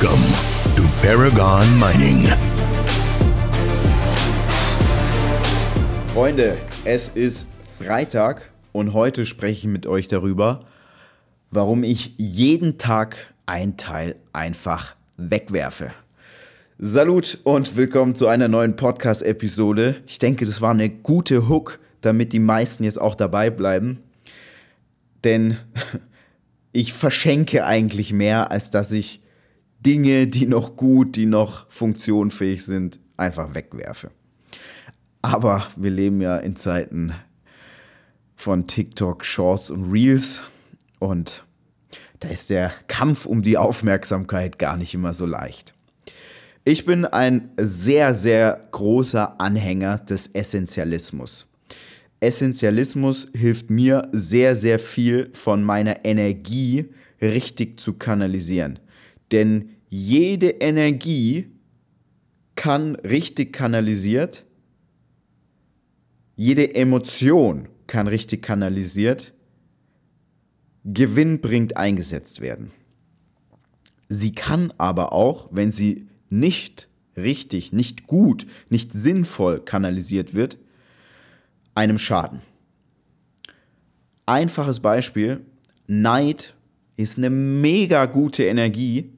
Welcome 0.00 0.22
to 0.76 0.82
Paragon 1.02 1.76
Mining. 1.76 2.28
Freunde, 6.14 6.56
es 6.84 7.08
ist 7.08 7.48
Freitag 7.78 8.52
und 8.70 8.92
heute 8.92 9.26
spreche 9.26 9.66
ich 9.66 9.72
mit 9.72 9.88
euch 9.88 10.06
darüber, 10.06 10.60
warum 11.50 11.82
ich 11.82 12.14
jeden 12.16 12.78
Tag 12.78 13.34
ein 13.46 13.76
Teil 13.76 14.14
einfach 14.32 14.94
wegwerfe. 15.16 15.90
Salut 16.78 17.38
und 17.42 17.76
willkommen 17.76 18.14
zu 18.14 18.28
einer 18.28 18.46
neuen 18.46 18.76
Podcast-Episode. 18.76 19.96
Ich 20.06 20.20
denke, 20.20 20.46
das 20.46 20.60
war 20.60 20.70
eine 20.70 20.90
gute 20.90 21.48
Hook, 21.48 21.80
damit 22.02 22.32
die 22.32 22.38
meisten 22.38 22.84
jetzt 22.84 23.00
auch 23.00 23.16
dabei 23.16 23.50
bleiben. 23.50 23.98
Denn 25.24 25.56
ich 26.72 26.92
verschenke 26.92 27.66
eigentlich 27.66 28.12
mehr, 28.12 28.52
als 28.52 28.70
dass 28.70 28.92
ich 28.92 29.22
Dinge, 29.80 30.26
die 30.26 30.46
noch 30.46 30.76
gut, 30.76 31.16
die 31.16 31.26
noch 31.26 31.70
funktionfähig 31.70 32.64
sind, 32.64 32.98
einfach 33.16 33.54
wegwerfe. 33.54 34.10
Aber 35.22 35.66
wir 35.76 35.90
leben 35.90 36.20
ja 36.20 36.36
in 36.36 36.56
Zeiten 36.56 37.12
von 38.34 38.66
TikTok, 38.66 39.24
Shorts 39.24 39.70
und 39.70 39.90
Reels 39.90 40.42
und 40.98 41.44
da 42.20 42.28
ist 42.28 42.50
der 42.50 42.72
Kampf 42.88 43.26
um 43.26 43.42
die 43.42 43.58
Aufmerksamkeit 43.58 44.58
gar 44.58 44.76
nicht 44.76 44.94
immer 44.94 45.12
so 45.12 45.26
leicht. 45.26 45.74
Ich 46.64 46.84
bin 46.84 47.04
ein 47.04 47.50
sehr, 47.56 48.14
sehr 48.14 48.60
großer 48.72 49.40
Anhänger 49.40 49.98
des 49.98 50.28
Essentialismus. 50.28 51.46
Essentialismus 52.20 53.28
hilft 53.34 53.70
mir 53.70 54.08
sehr, 54.12 54.56
sehr 54.56 54.78
viel 54.78 55.30
von 55.32 55.62
meiner 55.62 56.04
Energie 56.04 56.90
richtig 57.22 57.78
zu 57.78 57.94
kanalisieren. 57.94 58.80
Denn 59.30 59.70
jede 59.88 60.48
Energie 60.48 61.50
kann 62.54 62.96
richtig 62.96 63.52
kanalisiert, 63.52 64.44
jede 66.36 66.74
Emotion 66.74 67.68
kann 67.86 68.06
richtig 68.06 68.42
kanalisiert, 68.42 69.32
gewinnbringend 70.84 71.76
eingesetzt 71.76 72.40
werden. 72.40 72.70
Sie 74.08 74.34
kann 74.34 74.72
aber 74.78 75.12
auch, 75.12 75.48
wenn 75.50 75.70
sie 75.70 76.08
nicht 76.30 76.88
richtig, 77.16 77.72
nicht 77.72 78.06
gut, 78.06 78.46
nicht 78.70 78.92
sinnvoll 78.92 79.60
kanalisiert 79.60 80.34
wird, 80.34 80.58
einem 81.74 81.98
schaden. 81.98 82.42
Einfaches 84.26 84.80
Beispiel, 84.80 85.44
Neid 85.86 86.54
ist 86.96 87.18
eine 87.18 87.30
mega 87.30 88.06
gute 88.06 88.44
Energie, 88.44 89.17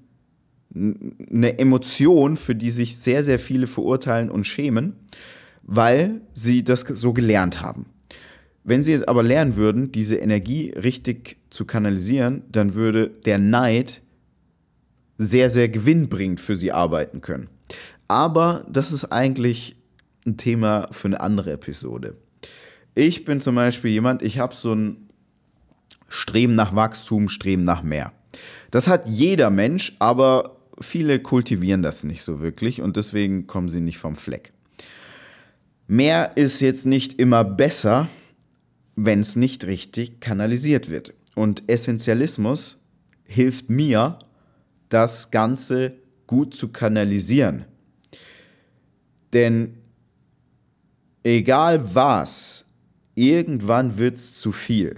eine 0.75 1.59
Emotion, 1.59 2.37
für 2.37 2.55
die 2.55 2.71
sich 2.71 2.97
sehr, 2.99 3.25
sehr 3.25 3.39
viele 3.39 3.67
verurteilen 3.67 4.31
und 4.31 4.47
schämen, 4.47 4.95
weil 5.62 6.21
sie 6.33 6.62
das 6.65 6.81
so 6.81 7.12
gelernt 7.12 7.61
haben. 7.61 7.87
Wenn 8.62 8.83
sie 8.83 8.93
jetzt 8.93 9.09
aber 9.09 9.23
lernen 9.23 9.57
würden, 9.57 9.91
diese 9.91 10.17
Energie 10.17 10.71
richtig 10.71 11.37
zu 11.51 11.65
kanalisieren, 11.65 12.45
dann 12.53 12.75
würde 12.75 13.09
der 13.09 13.39
Neid 13.39 14.03
sehr, 15.19 15.51
sehr 15.51 15.69
gewinnbringend 15.69 16.41
für 16.41 16.57
sie 16.57 16.73
arbeiten 16.73 17.21
können. 17.21 17.49
Aber 18.09 18.65
das 18.71 18.93
ist 18.93 19.07
eigentlich 19.07 19.77
ein 20.27 20.37
Thema 20.37 20.89
für 20.93 21.09
eine 21.09 21.21
andere 21.21 21.53
Episode. 21.53 22.17
Ich 22.95 23.25
bin 23.25 23.41
zum 23.41 23.55
Beispiel 23.55 23.91
jemand, 23.91 24.23
ich 24.23 24.39
habe 24.39 24.55
so 24.55 24.75
ein 24.75 25.09
Streben 26.09 26.55
nach 26.55 26.75
Wachstum, 26.75 27.28
Streben 27.28 27.62
nach 27.62 27.83
mehr. 27.83 28.12
Das 28.71 28.89
hat 28.89 29.06
jeder 29.06 29.50
Mensch, 29.50 29.97
aber 29.99 30.59
viele 30.81 31.21
kultivieren 31.21 31.83
das 31.83 32.05
nicht 32.05 32.23
so 32.23 32.41
wirklich 32.41 32.81
und 32.81 32.97
deswegen 32.97 33.47
kommen 33.47 33.69
sie 33.69 33.81
nicht 33.81 33.99
vom 33.99 34.17
Fleck. 34.17 34.53
Mehr 35.87 36.37
ist 36.37 36.61
jetzt 36.61 36.87
nicht 36.87 37.19
immer 37.19 37.45
besser, 37.45 38.09
wenn 38.97 39.21
es 39.21 39.37
nicht 39.37 39.67
richtig 39.67 40.21
kanalisiert 40.21 40.91
wird. 40.91 41.15
Und 41.35 41.69
Essentialismus 41.69 42.85
hilft 43.25 43.71
mir, 43.71 44.19
das 44.89 45.31
Ganze 45.31 45.95
gut 46.27 46.55
zu 46.55 46.69
kanalisieren. 46.69 47.65
Denn 49.33 49.79
egal 51.23 51.95
was, 51.95 52.67
irgendwann 53.15 53.99
wird 53.99 54.17
es 54.17 54.39
zu 54.39 54.53
viel. 54.53 54.97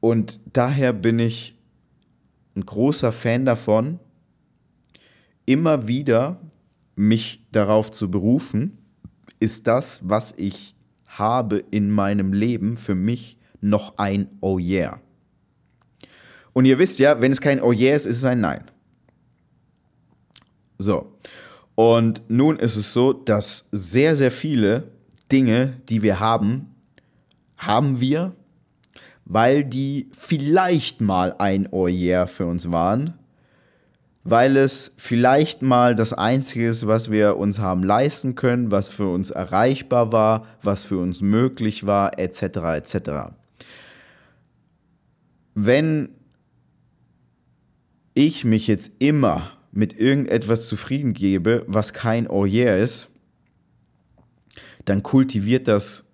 Und 0.00 0.40
daher 0.52 0.92
bin 0.92 1.18
ich 1.18 1.57
ein 2.58 2.66
großer 2.66 3.12
Fan 3.12 3.44
davon, 3.44 4.00
immer 5.46 5.86
wieder 5.86 6.40
mich 6.96 7.46
darauf 7.52 7.90
zu 7.90 8.10
berufen, 8.10 8.78
ist 9.40 9.66
das, 9.66 10.08
was 10.08 10.34
ich 10.36 10.74
habe 11.06 11.58
in 11.70 11.90
meinem 11.90 12.32
Leben 12.32 12.76
für 12.76 12.94
mich 12.94 13.38
noch 13.60 13.98
ein 13.98 14.28
Oh 14.40 14.58
yeah. 14.58 15.00
Und 16.52 16.64
ihr 16.64 16.78
wisst 16.78 16.98
ja, 16.98 17.20
wenn 17.20 17.32
es 17.32 17.40
kein 17.40 17.62
Oh 17.62 17.72
yeah 17.72 17.94
ist, 17.94 18.06
ist 18.06 18.18
es 18.18 18.24
ein 18.24 18.40
Nein. 18.40 18.70
So. 20.78 21.12
Und 21.76 22.22
nun 22.28 22.58
ist 22.58 22.76
es 22.76 22.92
so, 22.92 23.12
dass 23.12 23.68
sehr, 23.70 24.16
sehr 24.16 24.32
viele 24.32 24.90
Dinge, 25.30 25.80
die 25.88 26.02
wir 26.02 26.18
haben, 26.18 26.74
haben 27.56 28.00
wir, 28.00 28.34
weil 29.28 29.62
die 29.62 30.08
vielleicht 30.12 31.02
mal 31.02 31.36
ein 31.38 31.68
yeah 31.72 32.26
für 32.26 32.46
uns 32.46 32.72
waren, 32.72 33.12
weil 34.24 34.56
es 34.56 34.94
vielleicht 34.96 35.60
mal 35.60 35.94
das 35.94 36.14
Einzige 36.14 36.66
ist, 36.68 36.86
was 36.86 37.10
wir 37.10 37.36
uns 37.36 37.58
haben 37.58 37.82
leisten 37.82 38.34
können, 38.34 38.70
was 38.70 38.88
für 38.88 39.06
uns 39.12 39.30
erreichbar 39.30 40.12
war, 40.12 40.46
was 40.62 40.82
für 40.82 40.98
uns 40.98 41.20
möglich 41.20 41.86
war, 41.86 42.18
etc. 42.18 42.42
etc. 42.76 43.10
Wenn 45.54 46.08
ich 48.14 48.44
mich 48.44 48.66
jetzt 48.66 48.92
immer 48.98 49.52
mit 49.72 49.98
irgendetwas 49.98 50.66
zufrieden 50.68 51.12
gebe, 51.12 51.64
was 51.68 51.92
kein 51.92 52.26
yeah 52.30 52.76
ist, 52.76 53.10
dann 54.86 55.02
kultiviert 55.02 55.68
das 55.68 56.04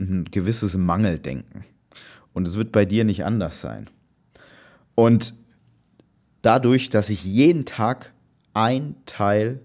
ein 0.00 0.24
gewisses 0.24 0.76
Mangeldenken. 0.76 1.64
Und 2.36 2.46
es 2.46 2.58
wird 2.58 2.70
bei 2.70 2.84
dir 2.84 3.04
nicht 3.04 3.24
anders 3.24 3.62
sein. 3.62 3.88
Und 4.94 5.32
dadurch, 6.42 6.90
dass 6.90 7.08
ich 7.08 7.24
jeden 7.24 7.64
Tag 7.64 8.12
ein 8.52 8.94
Teil 9.06 9.62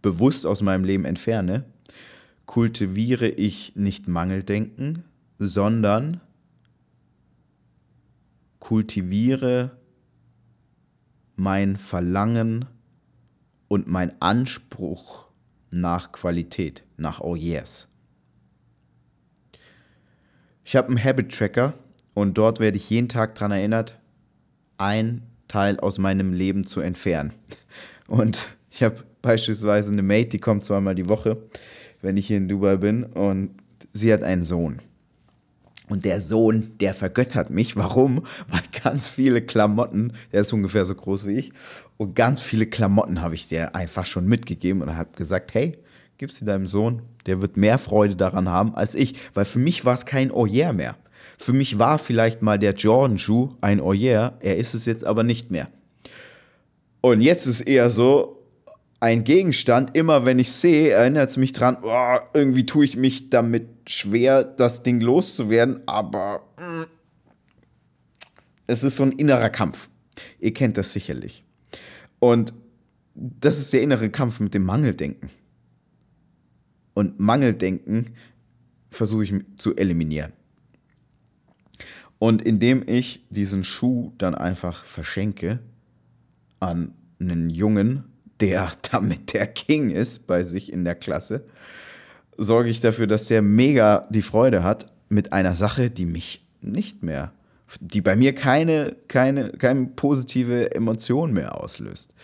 bewusst 0.00 0.46
aus 0.46 0.62
meinem 0.62 0.84
Leben 0.84 1.04
entferne, 1.04 1.66
kultiviere 2.46 3.28
ich 3.28 3.76
nicht 3.76 4.08
Mangeldenken, 4.08 5.04
sondern 5.38 6.22
kultiviere 8.58 9.76
mein 11.34 11.76
Verlangen 11.76 12.64
und 13.68 13.86
mein 13.86 14.18
Anspruch 14.22 15.28
nach 15.70 16.10
Qualität, 16.12 16.84
nach 16.96 17.20
Oh 17.20 17.36
yes. 17.36 17.90
Ich 20.76 20.78
habe 20.78 20.88
einen 20.88 21.02
Habit 21.02 21.34
Tracker 21.34 21.72
und 22.12 22.36
dort 22.36 22.60
werde 22.60 22.76
ich 22.76 22.90
jeden 22.90 23.08
Tag 23.08 23.34
daran 23.34 23.52
erinnert, 23.52 23.98
ein 24.76 25.22
Teil 25.48 25.80
aus 25.80 25.96
meinem 25.96 26.34
Leben 26.34 26.66
zu 26.66 26.82
entfernen. 26.82 27.32
Und 28.08 28.48
ich 28.70 28.82
habe 28.82 28.96
beispielsweise 29.22 29.90
eine 29.90 30.02
Mate, 30.02 30.28
die 30.28 30.38
kommt 30.38 30.66
zweimal 30.66 30.94
die 30.94 31.08
Woche, 31.08 31.38
wenn 32.02 32.18
ich 32.18 32.26
hier 32.26 32.36
in 32.36 32.46
Dubai 32.46 32.76
bin, 32.76 33.04
und 33.04 33.52
sie 33.94 34.12
hat 34.12 34.22
einen 34.22 34.44
Sohn. 34.44 34.80
Und 35.88 36.04
der 36.04 36.20
Sohn, 36.20 36.72
der 36.78 36.92
vergöttert 36.92 37.48
mich. 37.48 37.74
Warum? 37.76 38.26
Weil 38.48 38.60
ganz 38.84 39.08
viele 39.08 39.40
Klamotten, 39.40 40.12
der 40.30 40.42
ist 40.42 40.52
ungefähr 40.52 40.84
so 40.84 40.94
groß 40.94 41.26
wie 41.26 41.38
ich, 41.38 41.52
und 41.96 42.14
ganz 42.14 42.42
viele 42.42 42.66
Klamotten 42.66 43.22
habe 43.22 43.34
ich 43.34 43.48
dir 43.48 43.74
einfach 43.74 44.04
schon 44.04 44.26
mitgegeben 44.26 44.82
und 44.82 44.94
habe 44.94 45.16
gesagt, 45.16 45.54
hey, 45.54 45.78
gib 46.18 46.32
sie 46.32 46.44
deinem 46.44 46.66
Sohn, 46.66 47.02
der 47.26 47.40
wird 47.40 47.56
mehr 47.56 47.78
Freude 47.78 48.16
daran 48.16 48.48
haben 48.48 48.74
als 48.74 48.94
ich. 48.94 49.14
Weil 49.34 49.44
für 49.44 49.58
mich 49.58 49.84
war 49.84 49.94
es 49.94 50.06
kein 50.06 50.30
Oh 50.30 50.46
yeah 50.46 50.72
mehr. 50.72 50.96
Für 51.38 51.52
mich 51.52 51.78
war 51.78 51.98
vielleicht 51.98 52.42
mal 52.42 52.58
der 52.58 52.74
Jordan-Schuh 52.74 53.56
ein 53.60 53.80
Oh 53.80 53.92
yeah, 53.92 54.36
er 54.40 54.56
ist 54.56 54.74
es 54.74 54.86
jetzt 54.86 55.04
aber 55.04 55.22
nicht 55.22 55.50
mehr. 55.50 55.68
Und 57.00 57.20
jetzt 57.20 57.46
ist 57.46 57.60
eher 57.60 57.90
so, 57.90 58.36
ein 59.00 59.24
Gegenstand, 59.24 59.96
immer 59.96 60.24
wenn 60.24 60.38
ich 60.38 60.50
sehe, 60.52 60.90
erinnert 60.90 61.30
es 61.30 61.36
mich 61.36 61.52
dran, 61.52 61.76
oh, 61.82 62.18
irgendwie 62.34 62.66
tue 62.66 62.84
ich 62.84 62.96
mich 62.96 63.30
damit 63.30 63.68
schwer, 63.86 64.42
das 64.42 64.82
Ding 64.82 65.00
loszuwerden, 65.00 65.80
aber 65.86 66.42
mm, 66.56 66.84
es 68.66 68.82
ist 68.82 68.96
so 68.96 69.02
ein 69.02 69.12
innerer 69.12 69.50
Kampf. 69.50 69.88
Ihr 70.40 70.54
kennt 70.54 70.78
das 70.78 70.92
sicherlich. 70.92 71.44
Und 72.18 72.54
das 73.14 73.58
ist 73.58 73.72
der 73.72 73.82
innere 73.82 74.10
Kampf 74.10 74.40
mit 74.40 74.54
dem 74.54 74.64
Mangeldenken. 74.64 75.30
Und 76.96 77.20
Mangeldenken 77.20 78.06
versuche 78.90 79.24
ich 79.24 79.34
zu 79.58 79.76
eliminieren. 79.76 80.32
Und 82.18 82.40
indem 82.40 82.82
ich 82.86 83.26
diesen 83.28 83.64
Schuh 83.64 84.12
dann 84.16 84.34
einfach 84.34 84.82
verschenke 84.82 85.58
an 86.58 86.94
einen 87.20 87.50
Jungen, 87.50 88.04
der 88.40 88.72
damit 88.90 89.34
der 89.34 89.46
King 89.46 89.90
ist 89.90 90.26
bei 90.26 90.42
sich 90.42 90.72
in 90.72 90.86
der 90.86 90.94
Klasse, 90.94 91.44
sorge 92.38 92.70
ich 92.70 92.80
dafür, 92.80 93.06
dass 93.06 93.28
der 93.28 93.42
mega 93.42 94.08
die 94.08 94.22
Freude 94.22 94.62
hat 94.62 94.86
mit 95.10 95.34
einer 95.34 95.54
Sache, 95.54 95.90
die 95.90 96.06
mich 96.06 96.46
nicht 96.62 97.02
mehr, 97.02 97.30
die 97.78 98.00
bei 98.00 98.16
mir 98.16 98.34
keine, 98.34 98.96
keine, 99.06 99.50
keine 99.50 99.88
positive 99.88 100.74
Emotion 100.74 101.34
mehr 101.34 101.60
auslöst. 101.60 102.14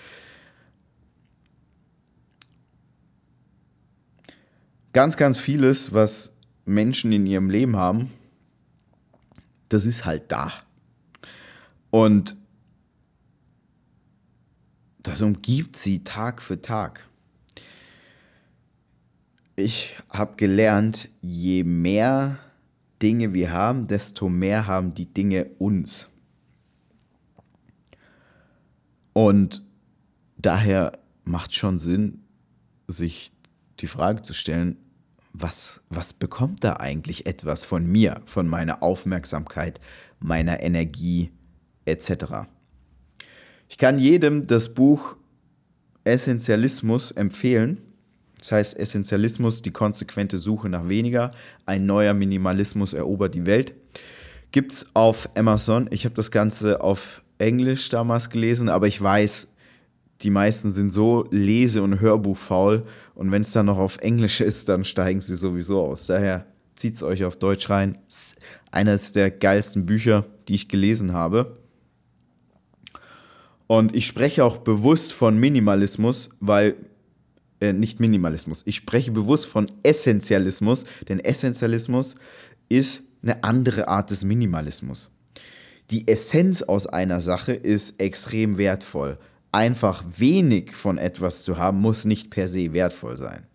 Ganz, 4.92 5.16
ganz 5.16 5.38
vieles, 5.38 5.94
was 5.94 6.36
Menschen 6.64 7.12
in 7.12 7.26
ihrem 7.26 7.48
Leben 7.48 7.76
haben, 7.76 8.10
das 9.68 9.86
ist 9.86 10.04
halt 10.04 10.30
da. 10.30 10.52
Und 11.90 12.36
das 15.02 15.22
umgibt 15.22 15.76
sie 15.76 16.04
Tag 16.04 16.42
für 16.42 16.60
Tag. 16.60 17.06
Ich 19.56 19.96
habe 20.10 20.36
gelernt, 20.36 21.08
je 21.22 21.64
mehr 21.64 22.38
Dinge 23.00 23.32
wir 23.32 23.50
haben, 23.50 23.86
desto 23.88 24.28
mehr 24.28 24.66
haben 24.66 24.94
die 24.94 25.06
Dinge 25.06 25.46
uns. 25.58 26.08
Und 29.12 29.62
daher 30.36 30.98
macht 31.24 31.54
schon 31.54 31.78
Sinn, 31.78 32.22
sich 32.88 33.32
die 33.82 33.88
Frage 33.88 34.23
zu 34.23 34.32
stellen, 34.32 34.76
was, 35.32 35.82
was 35.88 36.12
bekommt 36.12 36.62
da 36.62 36.75
eigentlich 36.75 37.26
etwas 37.26 37.64
von 37.64 37.87
mir, 37.87 38.20
von 38.26 38.46
meiner 38.46 38.82
Aufmerksamkeit, 38.82 39.81
meiner 40.20 40.62
Energie 40.62 41.32
etc. 41.84 42.46
Ich 43.69 43.79
kann 43.79 43.99
jedem 43.99 44.46
das 44.46 44.75
Buch 44.75 45.17
Essentialismus 46.05 47.12
empfehlen. 47.12 47.81
Das 48.38 48.52
heißt 48.52 48.79
Essentialismus, 48.79 49.62
die 49.62 49.70
konsequente 49.70 50.37
Suche 50.37 50.69
nach 50.69 50.88
weniger, 50.88 51.31
ein 51.64 51.87
neuer 51.87 52.12
Minimalismus 52.12 52.93
erobert 52.93 53.34
die 53.34 53.46
Welt. 53.46 53.75
Gibt 54.50 54.73
es 54.73 54.90
auf 54.94 55.31
Amazon. 55.37 55.88
Ich 55.90 56.05
habe 56.05 56.14
das 56.14 56.31
Ganze 56.31 56.82
auf 56.82 57.23
Englisch 57.38 57.88
damals 57.88 58.31
gelesen, 58.31 58.69
aber 58.69 58.87
ich 58.87 59.00
weiß, 59.00 59.51
die 60.22 60.30
meisten 60.30 60.72
sind 60.72 60.90
so 60.90 61.26
lese- 61.30 61.82
und 61.82 62.00
hörbuchfaul 62.00 62.84
und 63.14 63.32
wenn 63.32 63.42
es 63.42 63.52
dann 63.52 63.66
noch 63.66 63.78
auf 63.78 63.98
Englisch 63.98 64.40
ist, 64.40 64.69
dann 64.69 64.84
steigen 64.84 65.20
sie 65.20 65.34
sowieso 65.34 65.80
aus. 65.80 66.06
Daher 66.06 66.46
zieht 66.76 66.94
es 66.94 67.02
euch 67.02 67.24
auf 67.24 67.36
Deutsch 67.36 67.69
rein. 67.70 67.98
Eines 68.70 69.12
der 69.12 69.30
geilsten 69.30 69.86
Bücher, 69.86 70.24
die 70.48 70.54
ich 70.54 70.69
gelesen 70.69 71.12
habe. 71.12 71.58
Und 73.66 73.94
ich 73.96 74.06
spreche 74.06 74.44
auch 74.44 74.58
bewusst 74.58 75.12
von 75.12 75.38
Minimalismus, 75.38 76.30
weil, 76.40 76.76
äh, 77.60 77.72
nicht 77.72 78.00
Minimalismus, 78.00 78.62
ich 78.66 78.76
spreche 78.76 79.12
bewusst 79.12 79.46
von 79.46 79.66
Essentialismus, 79.82 80.84
denn 81.08 81.20
Essentialismus 81.20 82.16
ist 82.69 83.04
eine 83.22 83.42
andere 83.44 83.88
Art 83.88 84.10
des 84.10 84.24
Minimalismus. 84.24 85.10
Die 85.90 86.06
Essenz 86.06 86.62
aus 86.62 86.86
einer 86.86 87.20
Sache 87.20 87.52
ist 87.52 88.00
extrem 88.00 88.58
wertvoll 88.58 89.19
einfach 89.52 90.02
wenig 90.16 90.72
von 90.72 90.99
etwas 90.99 91.44
zu 91.44 91.58
haben, 91.58 91.81
muss 91.81 92.04
nicht 92.04 92.31
per 92.31 92.49
se 92.49 92.72
wertvoll 92.72 93.16
sein. 93.16 93.46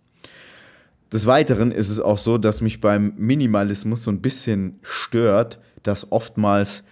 Des 1.12 1.26
Weiteren 1.26 1.72
ist 1.72 1.90
es 1.90 2.00
auch 2.00 2.18
so, 2.18 2.38
dass 2.38 2.62
mich 2.62 2.82
beim 2.82 3.14
Minimalismus 3.18 4.04
so 4.04 4.12
ein 4.12 4.22
bisschen 4.22 4.80
stört, 4.82 5.60
dass 5.84 6.12
oftmals 6.12 6.84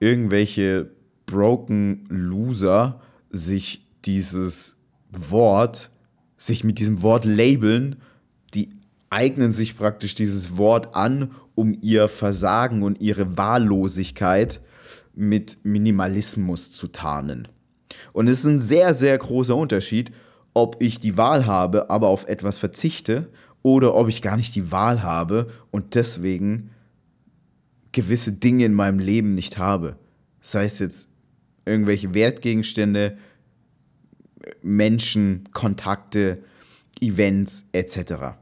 irgendwelche 0.00 0.90
broken 1.26 2.06
Loser 2.08 3.00
sich 3.30 3.86
dieses 4.04 4.76
Wort, 5.10 5.90
sich 6.36 6.64
mit 6.64 6.78
diesem 6.78 7.02
Wort 7.02 7.26
labeln, 7.26 7.96
die 8.54 8.70
eignen 9.10 9.52
sich 9.52 9.76
praktisch 9.76 10.14
dieses 10.14 10.56
Wort 10.56 10.94
an, 10.94 11.32
um 11.54 11.76
ihr 11.82 12.08
Versagen 12.08 12.82
und 12.82 13.00
ihre 13.00 13.36
Wahllosigkeit 13.36 14.62
mit 15.14 15.58
Minimalismus 15.64 16.72
zu 16.72 16.88
tarnen. 16.88 17.48
Und 18.12 18.28
es 18.28 18.40
ist 18.40 18.46
ein 18.46 18.60
sehr, 18.60 18.94
sehr 18.94 19.16
großer 19.16 19.56
Unterschied, 19.56 20.12
ob 20.54 20.76
ich 20.80 20.98
die 20.98 21.16
Wahl 21.16 21.46
habe, 21.46 21.90
aber 21.90 22.08
auf 22.08 22.26
etwas 22.26 22.58
verzichte 22.58 23.28
oder 23.62 23.94
ob 23.94 24.08
ich 24.08 24.22
gar 24.22 24.36
nicht 24.36 24.54
die 24.54 24.72
Wahl 24.72 25.02
habe 25.02 25.48
und 25.70 25.94
deswegen 25.94 26.70
gewisse 27.92 28.32
Dinge 28.32 28.64
in 28.64 28.74
meinem 28.74 28.98
Leben 28.98 29.32
nicht 29.32 29.58
habe. 29.58 29.96
Das 30.40 30.54
heißt 30.54 30.80
jetzt 30.80 31.10
irgendwelche 31.64 32.14
Wertgegenstände, 32.14 33.18
Menschen, 34.62 35.44
Kontakte, 35.52 36.42
Events 37.00 37.66
etc. 37.72 38.36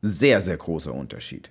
Sehr, 0.00 0.40
sehr 0.40 0.56
großer 0.56 0.92
Unterschied. 0.92 1.50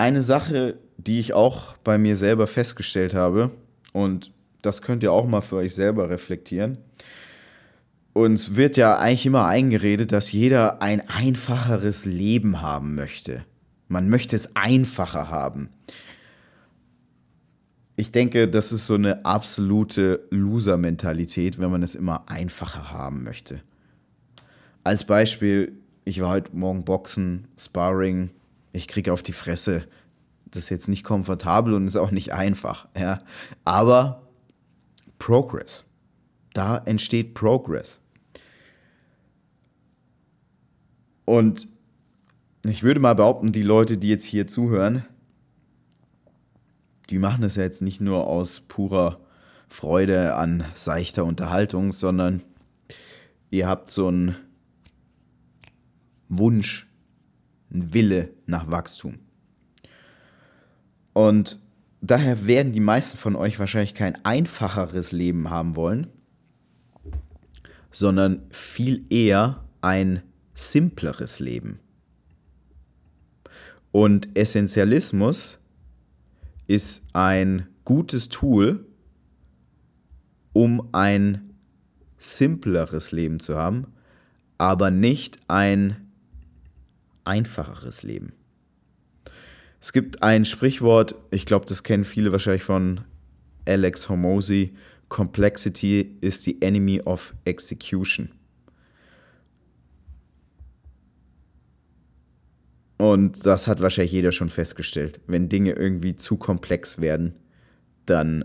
Eine 0.00 0.22
Sache, 0.22 0.78
die 0.96 1.20
ich 1.20 1.34
auch 1.34 1.76
bei 1.84 1.98
mir 1.98 2.16
selber 2.16 2.46
festgestellt 2.46 3.12
habe, 3.12 3.50
und 3.92 4.32
das 4.62 4.80
könnt 4.80 5.02
ihr 5.02 5.12
auch 5.12 5.26
mal 5.26 5.42
für 5.42 5.56
euch 5.56 5.74
selber 5.74 6.08
reflektieren. 6.08 6.78
Uns 8.14 8.56
wird 8.56 8.78
ja 8.78 8.98
eigentlich 8.98 9.26
immer 9.26 9.44
eingeredet, 9.44 10.12
dass 10.12 10.32
jeder 10.32 10.80
ein 10.80 11.06
einfacheres 11.10 12.06
Leben 12.06 12.62
haben 12.62 12.94
möchte. 12.94 13.44
Man 13.88 14.08
möchte 14.08 14.36
es 14.36 14.56
einfacher 14.56 15.28
haben. 15.28 15.68
Ich 17.96 18.10
denke, 18.10 18.48
das 18.48 18.72
ist 18.72 18.86
so 18.86 18.94
eine 18.94 19.26
absolute 19.26 20.26
Loser-Mentalität, 20.30 21.58
wenn 21.58 21.70
man 21.70 21.82
es 21.82 21.94
immer 21.94 22.24
einfacher 22.26 22.90
haben 22.90 23.22
möchte. 23.22 23.60
Als 24.82 25.04
Beispiel, 25.04 25.72
ich 26.06 26.22
war 26.22 26.30
heute 26.30 26.56
Morgen 26.56 26.86
Boxen, 26.86 27.48
Sparring, 27.58 28.30
ich 28.72 28.88
kriege 28.88 29.12
auf 29.12 29.22
die 29.22 29.32
Fresse. 29.32 29.86
Das 30.46 30.64
ist 30.64 30.70
jetzt 30.70 30.88
nicht 30.88 31.04
komfortabel 31.04 31.74
und 31.74 31.86
ist 31.86 31.96
auch 31.96 32.10
nicht 32.10 32.32
einfach. 32.32 32.88
Ja. 32.96 33.20
Aber 33.64 34.28
Progress. 35.18 35.84
Da 36.52 36.78
entsteht 36.78 37.34
Progress. 37.34 38.00
Und 41.24 41.68
ich 42.66 42.82
würde 42.82 43.00
mal 43.00 43.14
behaupten, 43.14 43.52
die 43.52 43.62
Leute, 43.62 43.96
die 43.96 44.08
jetzt 44.08 44.24
hier 44.24 44.48
zuhören, 44.48 45.04
die 47.08 47.18
machen 47.18 47.42
das 47.42 47.56
ja 47.56 47.62
jetzt 47.62 47.82
nicht 47.82 48.00
nur 48.00 48.26
aus 48.26 48.60
purer 48.60 49.20
Freude 49.68 50.34
an 50.34 50.64
seichter 50.74 51.24
Unterhaltung, 51.24 51.92
sondern 51.92 52.42
ihr 53.50 53.68
habt 53.68 53.90
so 53.90 54.08
einen 54.08 54.36
Wunsch, 56.28 56.89
ein 57.72 57.92
Wille 57.94 58.30
nach 58.46 58.70
Wachstum. 58.70 59.18
Und 61.12 61.58
daher 62.00 62.46
werden 62.46 62.72
die 62.72 62.80
meisten 62.80 63.18
von 63.18 63.36
euch 63.36 63.58
wahrscheinlich 63.58 63.94
kein 63.94 64.24
einfacheres 64.24 65.12
Leben 65.12 65.50
haben 65.50 65.76
wollen, 65.76 66.06
sondern 67.90 68.42
viel 68.50 69.04
eher 69.10 69.64
ein 69.80 70.22
simpleres 70.54 71.40
Leben. 71.40 71.80
Und 73.92 74.36
Essentialismus 74.38 75.58
ist 76.66 77.08
ein 77.12 77.66
gutes 77.84 78.28
Tool, 78.28 78.86
um 80.52 80.88
ein 80.92 81.54
simpleres 82.16 83.12
Leben 83.12 83.40
zu 83.40 83.56
haben, 83.56 83.86
aber 84.58 84.90
nicht 84.90 85.38
ein 85.48 86.09
einfacheres 87.30 88.02
Leben. 88.02 88.32
Es 89.80 89.92
gibt 89.92 90.22
ein 90.22 90.44
Sprichwort, 90.44 91.14
ich 91.30 91.46
glaube, 91.46 91.64
das 91.64 91.84
kennen 91.84 92.04
viele 92.04 92.32
wahrscheinlich 92.32 92.64
von 92.64 93.02
Alex 93.66 94.08
Hormozy, 94.08 94.74
Complexity 95.08 96.18
is 96.20 96.42
the 96.42 96.60
enemy 96.60 97.00
of 97.00 97.34
execution. 97.44 98.30
Und 102.98 103.46
das 103.46 103.66
hat 103.66 103.80
wahrscheinlich 103.80 104.12
jeder 104.12 104.32
schon 104.32 104.50
festgestellt. 104.50 105.20
Wenn 105.26 105.48
Dinge 105.48 105.72
irgendwie 105.72 106.16
zu 106.16 106.36
komplex 106.36 107.00
werden, 107.00 107.34
dann 108.06 108.44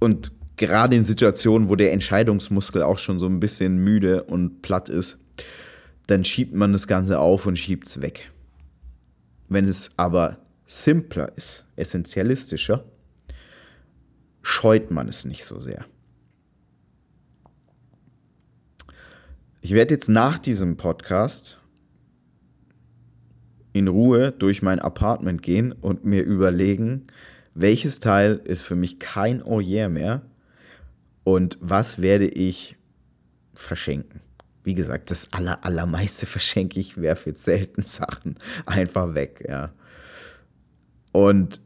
und 0.00 0.32
gerade 0.56 0.96
in 0.96 1.04
Situationen, 1.04 1.68
wo 1.68 1.76
der 1.76 1.92
Entscheidungsmuskel 1.92 2.82
auch 2.82 2.98
schon 2.98 3.18
so 3.18 3.26
ein 3.26 3.40
bisschen 3.40 3.78
müde 3.78 4.24
und 4.24 4.62
platt 4.62 4.90
ist, 4.90 5.24
dann 6.06 6.24
schiebt 6.24 6.54
man 6.54 6.72
das 6.72 6.86
Ganze 6.86 7.18
auf 7.18 7.46
und 7.46 7.58
schiebt 7.58 7.86
es 7.86 8.00
weg. 8.00 8.30
Wenn 9.48 9.66
es 9.66 9.92
aber 9.96 10.38
simpler 10.64 11.36
ist, 11.36 11.66
essentialistischer, 11.76 12.84
scheut 14.42 14.90
man 14.90 15.08
es 15.08 15.24
nicht 15.24 15.44
so 15.44 15.60
sehr. 15.60 15.84
Ich 19.60 19.72
werde 19.72 19.94
jetzt 19.94 20.08
nach 20.08 20.38
diesem 20.38 20.76
Podcast 20.76 21.58
in 23.72 23.88
Ruhe 23.88 24.32
durch 24.32 24.62
mein 24.62 24.78
Apartment 24.78 25.42
gehen 25.42 25.72
und 25.72 26.04
mir 26.04 26.22
überlegen, 26.22 27.04
welches 27.54 28.00
Teil 28.00 28.40
ist 28.44 28.62
für 28.62 28.76
mich 28.76 28.98
kein 28.98 29.42
Oh 29.42 29.60
yeah 29.60 29.88
mehr 29.88 30.22
und 31.24 31.58
was 31.60 32.00
werde 32.00 32.28
ich 32.28 32.76
verschenken. 33.54 34.20
Wie 34.66 34.74
gesagt, 34.74 35.12
das 35.12 35.32
aller, 35.32 35.64
allermeiste 35.64 36.26
verschenke 36.36 36.80
ich, 36.80 37.00
werfe 37.00 37.30
jetzt 37.30 37.44
selten 37.44 37.82
Sachen 37.82 38.36
einfach 38.66 39.14
weg, 39.14 39.44
ja. 39.48 39.72
Und 41.12 41.60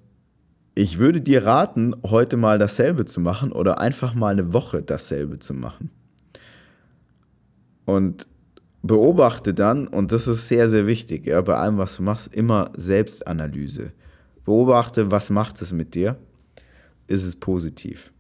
ich 0.75 0.99
würde 0.99 1.21
dir 1.21 1.45
raten, 1.45 1.95
heute 2.05 2.37
mal 2.37 2.59
dasselbe 2.59 3.05
zu 3.05 3.21
machen 3.21 3.53
oder 3.53 3.81
einfach 3.81 4.15
mal 4.15 4.33
eine 4.33 4.53
Woche 4.53 4.83
dasselbe 4.83 5.39
zu 5.39 5.55
machen. 5.55 5.91
Und 7.87 8.29
beobachte 8.83 9.55
dann, 9.55 9.89
und 9.89 10.13
das 10.13 10.29
ist 10.29 10.49
sehr, 10.49 10.69
sehr 10.69 10.87
wichtig, 10.87 11.27
ja, 11.27 11.41
bei 11.41 11.57
allem, 11.57 11.79
was 11.79 11.97
du 11.97 12.03
machst, 12.03 12.33
immer 12.33 12.71
Selbstanalyse. 12.77 13.93
Beobachte, 14.45 15.11
was 15.11 15.31
macht 15.31 15.61
es 15.61 15.73
mit 15.73 15.95
dir? 15.95 16.17
Ist 17.07 17.25
es 17.25 17.35
positiv? 17.35 18.13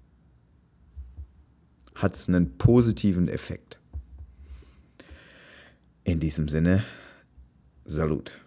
Hat 1.95 2.17
es 2.17 2.29
einen 2.29 2.57
positiven 2.59 3.29
Effekt? 3.29 3.80
In 6.04 6.19
diesem 6.19 6.49
Sinne, 6.49 6.83
Salut. 7.85 8.38